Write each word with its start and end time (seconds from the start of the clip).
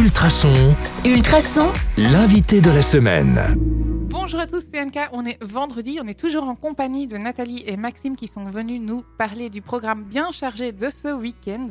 Ultrason, 0.00 0.74
Ultrason, 1.04 1.68
l'invité 1.98 2.62
de 2.62 2.70
la 2.70 2.80
semaine. 2.80 3.38
Bonjour 4.08 4.40
à 4.40 4.46
tous, 4.46 4.64
c'est 4.72 4.80
Anka. 4.80 5.10
On 5.12 5.26
est 5.26 5.36
vendredi, 5.44 5.98
on 6.02 6.06
est 6.06 6.18
toujours 6.18 6.44
en 6.44 6.54
compagnie 6.54 7.06
de 7.06 7.18
Nathalie 7.18 7.62
et 7.66 7.76
Maxime 7.76 8.16
qui 8.16 8.26
sont 8.26 8.44
venus 8.44 8.80
nous 8.80 9.04
parler 9.18 9.50
du 9.50 9.60
programme 9.60 10.04
bien 10.04 10.32
chargé 10.32 10.72
de 10.72 10.88
ce 10.88 11.12
week-end. 11.12 11.68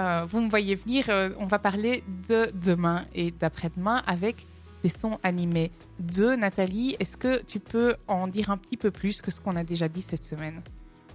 Euh, 0.00 0.26
vous 0.28 0.40
me 0.40 0.50
voyez 0.50 0.74
venir, 0.74 1.04
euh, 1.10 1.30
on 1.38 1.46
va 1.46 1.60
parler 1.60 2.02
de 2.28 2.50
demain 2.54 3.04
et 3.14 3.30
d'après-demain 3.30 4.02
avec 4.04 4.48
des 4.82 4.90
sons 4.90 5.20
animés 5.22 5.70
de 6.00 6.34
Nathalie. 6.34 6.96
Est-ce 6.98 7.16
que 7.16 7.40
tu 7.44 7.60
peux 7.60 7.94
en 8.08 8.26
dire 8.26 8.50
un 8.50 8.56
petit 8.56 8.76
peu 8.76 8.90
plus 8.90 9.22
que 9.22 9.30
ce 9.30 9.40
qu'on 9.40 9.54
a 9.54 9.62
déjà 9.62 9.86
dit 9.86 10.02
cette 10.02 10.24
semaine? 10.24 10.60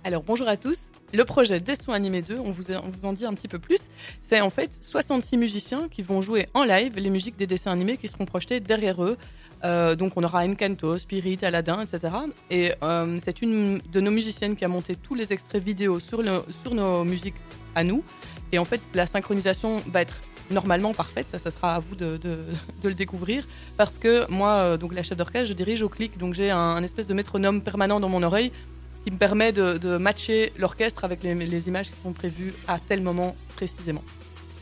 Alors 0.05 0.23
bonjour 0.23 0.47
à 0.47 0.55
tous. 0.55 0.85
Le 1.13 1.25
projet 1.25 1.59
Des 1.59 1.75
sons 1.75 1.91
animés 1.91 2.21
2, 2.21 2.39
on 2.39 2.51
vous, 2.51 2.71
on 2.71 2.89
vous 2.89 3.05
en 3.05 3.11
dit 3.11 3.25
un 3.25 3.33
petit 3.33 3.49
peu 3.49 3.59
plus. 3.59 3.79
C'est 4.21 4.41
en 4.41 4.49
fait 4.49 4.71
66 4.81 5.37
musiciens 5.37 5.87
qui 5.89 6.01
vont 6.01 6.21
jouer 6.21 6.47
en 6.53 6.63
live 6.63 6.97
les 6.97 7.09
musiques 7.09 7.37
des 7.37 7.47
dessins 7.47 7.71
animés 7.71 7.97
qui 7.97 8.07
seront 8.07 8.25
projetés 8.25 8.59
derrière 8.59 9.03
eux. 9.03 9.17
Euh, 9.63 9.95
donc 9.95 10.13
on 10.15 10.23
aura 10.23 10.45
Encanto, 10.45 10.97
Spirit, 10.97 11.39
Aladdin, 11.41 11.81
etc. 11.81 12.13
Et 12.51 12.73
euh, 12.83 13.17
c'est 13.23 13.41
une 13.41 13.81
de 13.91 13.99
nos 13.99 14.11
musiciennes 14.11 14.55
qui 14.55 14.65
a 14.65 14.67
monté 14.67 14.95
tous 14.95 15.15
les 15.15 15.33
extraits 15.33 15.63
vidéo 15.63 15.99
sur, 15.99 16.21
sur 16.61 16.73
nos 16.75 17.03
musiques 17.03 17.35
à 17.73 17.83
nous. 17.83 18.03
Et 18.51 18.59
en 18.59 18.65
fait, 18.65 18.81
la 18.93 19.07
synchronisation 19.07 19.81
va 19.87 20.01
être 20.01 20.15
normalement 20.51 20.93
parfaite. 20.93 21.27
Ça, 21.27 21.39
ça 21.39 21.49
sera 21.49 21.75
à 21.75 21.79
vous 21.79 21.95
de, 21.95 22.17
de, 22.17 22.37
le 22.83 22.93
découvrir. 22.93 23.47
Parce 23.77 23.97
que 23.97 24.29
moi, 24.29 24.51
euh, 24.51 24.77
donc 24.77 24.93
la 24.93 25.03
chef 25.03 25.17
d'orchestre, 25.17 25.47
je 25.47 25.53
dirige 25.53 25.81
au 25.81 25.89
clic. 25.89 26.17
Donc 26.17 26.33
j'ai 26.33 26.51
un 26.51 26.83
espèce 26.83 27.07
de 27.07 27.13
métronome 27.13 27.61
permanent 27.61 27.99
dans 27.99 28.09
mon 28.09 28.23
oreille 28.23 28.51
qui 29.05 29.11
me 29.11 29.17
permet 29.17 29.51
de, 29.51 29.77
de 29.77 29.97
matcher 29.97 30.51
l'orchestre 30.57 31.05
avec 31.05 31.23
les, 31.23 31.33
les 31.35 31.67
images 31.67 31.91
qui 31.91 32.01
sont 32.01 32.11
prévues 32.11 32.53
à 32.67 32.79
tel 32.79 33.01
moment 33.01 33.35
précisément. 33.55 34.03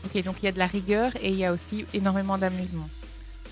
Ok, 0.04 0.22
donc 0.22 0.36
il 0.42 0.44
y 0.44 0.48
a 0.48 0.52
de 0.52 0.58
la 0.58 0.66
rigueur 0.66 1.10
et 1.22 1.28
il 1.30 1.36
y 1.36 1.44
a 1.46 1.52
aussi 1.52 1.86
énormément 1.94 2.36
d'amusement. 2.38 2.88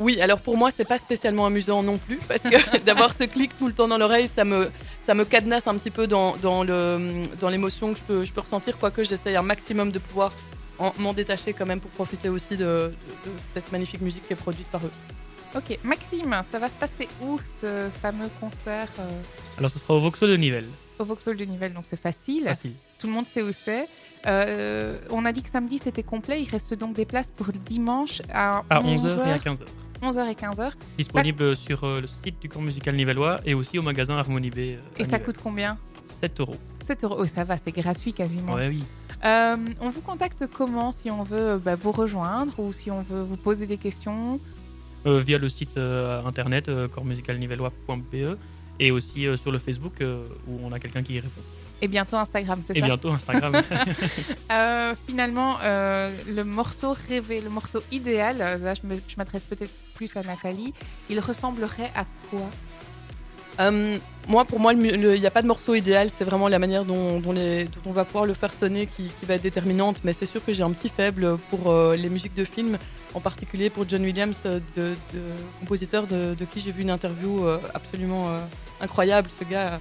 Oui, 0.00 0.20
alors 0.20 0.38
pour 0.40 0.56
moi, 0.56 0.70
c'est 0.74 0.86
pas 0.86 0.98
spécialement 0.98 1.46
amusant 1.46 1.82
non 1.82 1.96
plus, 1.98 2.18
parce 2.28 2.42
que 2.42 2.78
d'avoir 2.84 3.12
ce 3.12 3.24
clic 3.24 3.56
tout 3.58 3.68
le 3.68 3.72
temps 3.74 3.88
dans 3.88 3.98
l'oreille, 3.98 4.28
ça 4.34 4.44
me, 4.44 4.70
ça 5.06 5.14
me 5.14 5.24
cadenasse 5.24 5.66
un 5.66 5.76
petit 5.78 5.90
peu 5.90 6.06
dans, 6.06 6.36
dans 6.38 6.62
le- 6.64 7.24
dans 7.40 7.48
l'émotion 7.48 7.92
que 7.92 7.98
je 7.98 8.04
peux, 8.04 8.24
je 8.24 8.32
peux 8.32 8.40
ressentir, 8.40 8.78
quoique 8.78 9.02
j'essaye 9.04 9.36
un 9.36 9.42
maximum 9.42 9.92
de 9.92 9.98
pouvoir 9.98 10.32
en- 10.78 10.92
m'en 10.98 11.12
détacher 11.14 11.52
quand 11.52 11.66
même 11.66 11.80
pour 11.80 11.90
profiter 11.90 12.28
aussi 12.28 12.56
de, 12.56 12.64
de- 12.64 12.90
de 13.30 13.32
cette 13.54 13.70
magnifique 13.72 14.00
musique 14.00 14.26
qui 14.26 14.32
est 14.32 14.36
produite 14.36 14.66
par 14.68 14.84
eux. 14.84 14.90
Ok, 15.54 15.78
Maxime, 15.84 16.40
ça 16.50 16.58
va 16.58 16.68
se 16.68 16.74
passer 16.74 17.08
où 17.20 17.38
ce 17.60 17.88
fameux 18.00 18.30
concert 18.40 18.88
euh, 18.98 19.08
Alors 19.58 19.70
ce 19.70 19.78
sera 19.78 19.94
au 19.94 20.00
Vauxhall 20.00 20.30
de 20.30 20.36
Nivelles. 20.36 20.68
Au 20.98 21.04
Vauxhall 21.04 21.36
de 21.36 21.44
Nivelles 21.44 21.72
Donc 21.74 21.84
c'est 21.88 22.00
facile. 22.00 22.44
Facile. 22.44 22.72
Tout 22.98 23.06
le 23.08 23.12
monde 23.12 23.26
sait 23.26 23.42
où 23.42 23.50
c'est. 23.52 23.88
Euh, 24.26 24.98
on 25.10 25.24
a 25.24 25.32
dit 25.32 25.42
que 25.42 25.50
samedi 25.50 25.78
c'était 25.82 26.02
complet. 26.02 26.42
Il 26.42 26.48
reste 26.48 26.74
donc 26.74 26.94
des 26.94 27.04
places 27.06 27.30
pour 27.30 27.48
dimanche 27.52 28.22
à, 28.32 28.62
À 28.70 28.80
11h 28.80 29.26
et 29.26 29.32
à 29.32 29.38
15h. 29.38 29.64
11h 30.02 30.30
et 30.30 30.34
15h. 30.34 30.72
Disponible 30.98 31.54
sur 31.56 31.84
euh, 31.84 32.00
le 32.00 32.06
site 32.06 32.40
du 32.40 32.48
cours 32.48 32.62
musical 32.62 32.94
nivellois 32.94 33.40
et 33.44 33.54
aussi 33.54 33.78
au 33.78 33.82
magasin 33.82 34.16
Harmonie 34.16 34.50
B. 34.50 34.58
euh, 34.58 34.76
Et 34.98 35.04
ça 35.04 35.12
Nivelles. 35.12 35.22
coûte 35.24 35.38
combien 35.42 35.78
7 36.20 36.40
euros. 36.40 36.56
7 36.84 37.04
euros. 37.04 37.16
Oh, 37.20 37.26
ça 37.26 37.44
va, 37.44 37.56
c'est 37.64 37.70
gratuit 37.72 38.12
quasiment. 38.12 38.54
Ouais, 38.54 38.68
oui. 38.68 38.84
Euh, 39.24 39.56
on 39.80 39.88
vous 39.90 40.00
contacte 40.00 40.46
comment 40.52 40.90
si 40.90 41.08
on 41.12 41.22
veut 41.22 41.56
bah, 41.64 41.76
vous 41.76 41.92
rejoindre 41.92 42.58
ou 42.58 42.72
si 42.72 42.90
on 42.90 43.02
veut 43.02 43.22
vous 43.22 43.36
poser 43.36 43.66
des 43.66 43.76
questions? 43.76 44.40
Euh, 45.06 45.18
via 45.18 45.38
le 45.38 45.48
site 45.48 45.76
euh, 45.76 46.24
internet 46.24 46.68
corpsmusicalnivellois.be 46.88 48.36
et 48.84 48.90
aussi 48.90 49.26
euh, 49.26 49.36
sur 49.36 49.52
le 49.52 49.58
Facebook 49.58 49.94
euh, 50.00 50.24
où 50.48 50.58
on 50.64 50.72
a 50.72 50.78
quelqu'un 50.80 51.02
qui 51.02 51.12
y 51.14 51.20
répond. 51.20 51.40
Et 51.80 51.88
bientôt 51.88 52.16
Instagram, 52.16 52.60
c'est 52.66 52.76
Et 52.76 52.80
ça 52.80 52.86
bientôt 52.86 53.10
Instagram. 53.10 53.52
Euh, 54.52 54.94
Finalement, 55.08 55.56
euh, 55.62 56.14
le 56.28 56.44
morceau 56.44 56.94
rêvé, 57.08 57.40
le 57.40 57.50
morceau 57.50 57.80
idéal, 57.90 58.38
là 58.38 58.74
je 58.74 59.16
m'adresse 59.16 59.44
peut-être 59.44 59.70
plus 59.94 60.10
à 60.16 60.22
Nathalie, 60.22 60.74
il 61.10 61.18
ressemblerait 61.20 61.90
à 61.94 62.04
quoi 62.30 62.48
Euh, 63.60 63.98
moi, 64.28 64.44
pour 64.44 64.60
moi, 64.60 64.72
il 64.72 65.20
n'y 65.20 65.26
a 65.26 65.30
pas 65.30 65.42
de 65.42 65.46
morceau 65.46 65.74
idéal, 65.74 66.08
c'est 66.16 66.24
vraiment 66.24 66.48
la 66.48 66.58
manière 66.58 66.84
dont, 66.84 67.20
dont 67.20 67.32
les- 67.32 67.64
dont 67.64 67.80
on 67.86 67.92
va 67.92 68.04
pouvoir 68.04 68.24
le 68.26 68.34
faire 68.34 68.52
sonner 68.54 68.86
qui, 68.86 69.04
qui 69.20 69.26
va 69.26 69.34
être 69.34 69.42
déterminante. 69.42 69.96
Mais 70.04 70.12
c'est 70.12 70.26
sûr 70.26 70.42
que 70.44 70.52
j'ai 70.52 70.62
un 70.62 70.72
petit 70.72 70.88
faible 70.88 71.36
pour 71.50 71.70
euh, 71.70 71.94
les 71.96 72.08
musiques 72.08 72.34
de 72.34 72.44
films, 72.44 72.78
en 73.14 73.20
particulier 73.20 73.70
pour 73.70 73.88
John 73.88 74.02
Williams, 74.02 74.38
euh, 74.46 74.60
de, 74.76 74.94
de 75.14 75.20
compositeur 75.60 76.06
de, 76.06 76.34
de 76.34 76.44
qui 76.44 76.60
j'ai 76.60 76.72
vu 76.72 76.82
une 76.82 76.90
interview 76.90 77.44
euh, 77.46 77.58
absolument 77.74 78.28
euh, 78.28 78.38
incroyable. 78.80 79.28
Ce 79.38 79.44
gars 79.44 79.80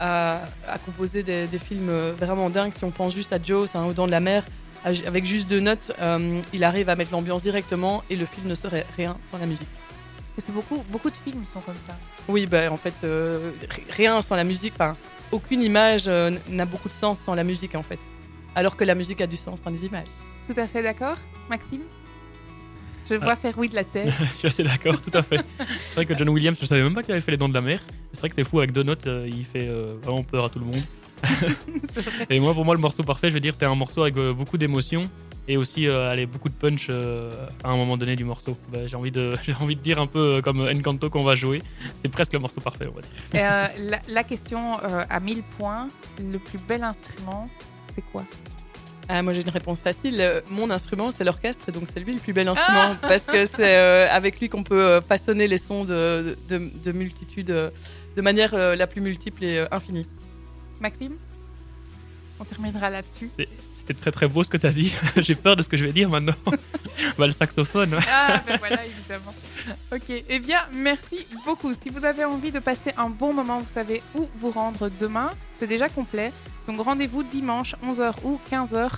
a, 0.00 0.40
a 0.68 0.78
composé 0.78 1.22
des, 1.22 1.46
des 1.46 1.58
films 1.58 1.90
vraiment 2.18 2.50
dingues. 2.50 2.72
Si 2.76 2.84
on 2.84 2.90
pense 2.90 3.14
juste 3.14 3.32
à 3.32 3.38
Joe, 3.42 3.68
c'est 3.70 3.78
un 3.78 3.84
Au-Dents 3.84 4.06
de 4.06 4.12
la 4.12 4.20
mer, 4.20 4.44
avec 4.84 5.24
juste 5.24 5.48
deux 5.48 5.60
notes, 5.60 5.92
euh, 6.00 6.40
il 6.52 6.62
arrive 6.62 6.88
à 6.88 6.94
mettre 6.96 7.10
l'ambiance 7.12 7.42
directement 7.42 8.04
et 8.08 8.16
le 8.16 8.26
film 8.26 8.46
ne 8.46 8.54
serait 8.54 8.86
rien 8.96 9.16
sans 9.30 9.38
la 9.38 9.46
musique. 9.46 9.68
Que 10.36 10.52
beaucoup, 10.52 10.84
beaucoup 10.88 11.10
de 11.10 11.16
films 11.16 11.44
sont 11.46 11.58
comme 11.60 11.74
ça. 11.84 11.96
Oui, 12.28 12.46
bah, 12.46 12.70
en 12.70 12.76
fait, 12.76 12.94
euh, 13.02 13.50
ri- 13.68 13.82
rien 13.90 14.22
sans 14.22 14.36
la 14.36 14.44
musique. 14.44 14.72
Enfin, 14.76 14.96
aucune 15.32 15.60
image 15.62 16.04
euh, 16.06 16.30
n'a 16.48 16.64
beaucoup 16.64 16.88
de 16.88 16.94
sens 16.94 17.18
sans 17.18 17.34
la 17.34 17.42
musique, 17.42 17.74
en 17.74 17.82
fait. 17.82 17.98
Alors 18.54 18.76
que 18.76 18.84
la 18.84 18.94
musique 18.94 19.20
a 19.20 19.26
du 19.26 19.36
sens 19.36 19.58
sans 19.64 19.70
les 19.70 19.84
images. 19.84 20.06
Tout 20.46 20.54
à 20.58 20.68
fait 20.68 20.80
d'accord, 20.84 21.16
Maxime? 21.50 21.80
Je 23.08 23.14
vois 23.14 23.36
faire 23.36 23.54
oui 23.58 23.68
de 23.68 23.74
la 23.74 23.84
tête. 23.84 24.12
je 24.34 24.38
suis 24.38 24.48
assez 24.48 24.62
d'accord, 24.64 25.00
tout 25.00 25.16
à 25.16 25.22
fait. 25.22 25.40
C'est 25.58 25.94
vrai 25.94 26.06
que 26.06 26.16
John 26.16 26.28
Williams, 26.28 26.58
je 26.60 26.66
savais 26.66 26.82
même 26.82 26.94
pas 26.94 27.02
qu'il 27.02 27.12
avait 27.12 27.20
fait 27.20 27.30
les 27.30 27.36
dents 27.36 27.48
de 27.48 27.54
la 27.54 27.60
mer. 27.60 27.80
C'est 28.12 28.20
vrai 28.20 28.28
que 28.28 28.34
c'est 28.34 28.44
fou, 28.44 28.58
avec 28.58 28.72
deux 28.72 28.82
notes, 28.82 29.06
euh, 29.06 29.28
il 29.28 29.44
fait 29.44 29.68
euh, 29.68 29.94
vraiment 30.02 30.22
peur 30.22 30.44
à 30.44 30.50
tout 30.50 30.58
le 30.58 30.66
monde. 30.66 30.82
Et 32.30 32.38
moi, 32.40 32.54
pour 32.54 32.64
moi, 32.64 32.74
le 32.74 32.80
morceau 32.80 33.02
parfait, 33.02 33.28
je 33.28 33.34
veux 33.34 33.40
dire, 33.40 33.54
c'est 33.54 33.64
un 33.64 33.74
morceau 33.74 34.02
avec 34.02 34.16
euh, 34.16 34.32
beaucoup 34.32 34.58
d'émotion 34.58 35.08
et 35.48 35.56
aussi 35.56 35.88
euh, 35.88 36.10
allez, 36.10 36.26
beaucoup 36.26 36.50
de 36.50 36.54
punch 36.54 36.88
euh, 36.90 37.46
à 37.64 37.70
un 37.70 37.76
moment 37.76 37.96
donné 37.96 38.14
du 38.16 38.24
morceau. 38.24 38.56
Bah, 38.70 38.86
j'ai 38.86 38.96
envie 38.96 39.10
de, 39.10 39.34
j'ai 39.42 39.54
envie 39.54 39.76
de 39.76 39.80
dire 39.80 39.98
un 39.98 40.06
peu 40.06 40.42
comme 40.42 40.60
Encanto 40.60 41.08
qu'on 41.10 41.24
va 41.24 41.34
jouer. 41.34 41.62
C'est 41.96 42.10
presque 42.10 42.34
le 42.34 42.38
morceau 42.38 42.60
parfait, 42.60 42.86
on 42.86 42.94
va 42.94 43.00
dire. 43.00 43.10
Euh, 43.34 43.90
la, 43.90 44.00
la 44.06 44.24
question 44.24 44.74
à 44.78 45.18
1000 45.20 45.42
points, 45.56 45.88
le 46.20 46.38
plus 46.38 46.58
bel 46.58 46.84
instrument, 46.84 47.48
c'est 47.94 48.04
quoi? 48.12 48.22
Ah, 49.10 49.22
moi, 49.22 49.32
j'ai 49.32 49.40
une 49.40 49.48
réponse 49.48 49.80
facile. 49.80 50.20
Euh, 50.20 50.40
Mon 50.50 50.70
instrument, 50.70 51.10
c'est 51.10 51.24
l'orchestre, 51.24 51.68
et 51.68 51.72
donc 51.72 51.84
c'est 51.92 52.00
lui 52.00 52.12
le 52.12 52.20
plus 52.20 52.32
bel 52.34 52.46
instrument. 52.48 52.94
Parce 53.00 53.22
que 53.24 53.46
c'est 53.46 53.76
euh, 53.76 54.06
avec 54.10 54.38
lui 54.38 54.48
qu'on 54.50 54.62
peut 54.64 54.80
euh, 54.82 55.00
façonner 55.00 55.46
les 55.46 55.56
sons 55.58 55.84
de, 55.84 56.36
de, 56.48 56.70
de 56.84 56.92
multitudes, 56.92 57.50
euh, 57.50 57.70
de 58.16 58.22
manière 58.22 58.52
euh, 58.52 58.76
la 58.76 58.86
plus 58.86 59.00
multiple 59.00 59.44
et 59.44 59.58
euh, 59.58 59.66
infinie. 59.70 60.06
Maxime 60.80 61.16
On 62.38 62.44
terminera 62.44 62.90
là-dessus. 62.90 63.30
C'était 63.74 63.94
très 63.94 64.10
très 64.12 64.28
beau 64.28 64.44
ce 64.44 64.50
que 64.50 64.58
tu 64.58 64.66
as 64.66 64.72
dit. 64.72 64.92
j'ai 65.16 65.34
peur 65.34 65.56
de 65.56 65.62
ce 65.62 65.68
que 65.70 65.78
je 65.78 65.86
vais 65.86 65.92
dire 65.92 66.10
maintenant. 66.10 66.34
bah, 67.18 67.24
le 67.26 67.32
saxophone. 67.32 67.96
Ah, 68.12 68.42
ben 68.46 68.58
voilà, 68.58 68.84
évidemment. 68.84 69.34
Ok, 69.90 70.22
eh 70.28 70.38
bien, 70.38 70.58
merci 70.74 71.26
beaucoup. 71.46 71.72
Si 71.72 71.88
vous 71.88 72.04
avez 72.04 72.24
envie 72.24 72.52
de 72.52 72.58
passer 72.58 72.92
un 72.98 73.08
bon 73.08 73.32
moment, 73.32 73.60
vous 73.60 73.72
savez 73.72 74.02
où 74.14 74.28
vous 74.38 74.50
rendre 74.50 74.90
demain. 75.00 75.30
C'est 75.58 75.66
déjà 75.66 75.88
complet. 75.88 76.30
Donc 76.68 76.80
rendez-vous 76.82 77.22
dimanche, 77.22 77.74
11h 77.82 78.12
ou 78.24 78.38
15h 78.52 78.90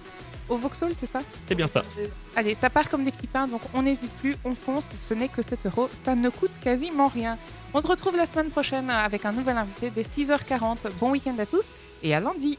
au 0.49 0.57
Vauxhall, 0.57 0.91
c'est 0.99 1.11
ça? 1.11 1.21
C'est 1.47 1.55
bien 1.55 1.69
ça. 1.69 1.85
Allez, 2.35 2.57
ça 2.57 2.69
part 2.69 2.91
comme 2.91 3.05
des 3.05 3.13
petits 3.13 3.29
pains, 3.29 3.47
donc 3.47 3.61
on 3.73 3.83
n'hésite 3.83 4.11
plus, 4.15 4.37
on 4.45 4.57
fonce. 4.57 4.87
Ce 4.99 5.15
n'est 5.15 5.29
que 5.29 5.41
7 5.41 5.67
euros. 5.67 5.89
Ça 6.05 6.17
ne 6.17 6.29
coûte 6.29 6.51
quasiment 6.63 7.07
rien. 7.07 7.39
On 7.73 7.81
se 7.81 7.87
retrouve 7.87 8.17
la 8.17 8.27
semaine 8.27 8.51
prochaine 8.51 8.91
avec 8.91 9.25
un 9.25 9.31
nouvel 9.31 9.57
invité 9.57 9.91
dès 9.91 10.03
6h40. 10.03 10.79
Bon 10.99 11.13
week-end 11.13 11.37
à 11.39 11.47
tous 11.47 11.63
et 12.03 12.13
à 12.13 12.19
lundi. 12.19 12.49